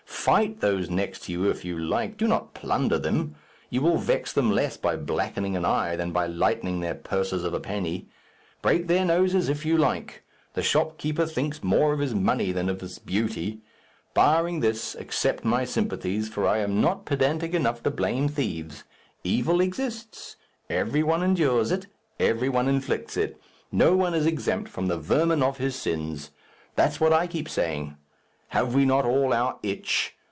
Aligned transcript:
Fight 0.23 0.59
those 0.59 0.87
next 0.87 1.23
to 1.23 1.31
you 1.31 1.49
if 1.49 1.65
you 1.65 1.79
like; 1.79 2.15
do 2.15 2.27
not 2.27 2.53
plunder 2.53 2.99
them. 2.99 3.35
You 3.71 3.81
will 3.81 3.97
vex 3.97 4.31
them 4.31 4.51
less 4.51 4.77
by 4.77 4.95
blackening 4.95 5.55
an 5.55 5.65
eye, 5.65 5.95
than 5.95 6.11
by 6.11 6.27
lightening 6.27 6.79
their 6.79 6.93
purses 6.93 7.43
of 7.43 7.55
a 7.55 7.59
penny. 7.59 8.05
Break 8.61 8.85
their 8.87 9.03
noses 9.03 9.49
if 9.49 9.65
you 9.65 9.79
like. 9.79 10.21
The 10.53 10.61
shopkeeper 10.61 11.25
thinks 11.25 11.63
more 11.63 11.91
of 11.91 11.97
his 11.99 12.13
money 12.13 12.51
than 12.51 12.69
of 12.69 12.81
his 12.81 12.99
beauty. 12.99 13.61
Barring 14.13 14.59
this, 14.59 14.93
accept 14.93 15.43
my 15.43 15.65
sympathies, 15.65 16.29
for 16.29 16.47
I 16.47 16.59
am 16.59 16.79
not 16.79 17.05
pedantic 17.05 17.55
enough 17.55 17.81
to 17.81 17.89
blame 17.89 18.27
thieves. 18.27 18.83
Evil 19.23 19.59
exists. 19.59 20.35
Every 20.69 21.01
one 21.01 21.23
endures 21.23 21.71
it, 21.71 21.87
every 22.19 22.47
one 22.47 22.67
inflicts 22.67 23.17
it. 23.17 23.41
No 23.71 23.95
one 23.95 24.13
is 24.13 24.27
exempt 24.27 24.69
from 24.69 24.85
the 24.85 24.99
vermin 24.99 25.41
of 25.41 25.57
his 25.57 25.75
sins. 25.75 26.29
That's 26.75 26.99
what 27.01 27.11
I 27.11 27.25
keep 27.25 27.49
saying. 27.49 27.97
Have 28.49 28.73
we 28.75 28.83
not 28.83 29.05
all 29.05 29.31
our 29.31 29.57
itch? 29.63 30.17